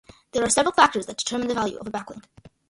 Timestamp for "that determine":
1.05-1.47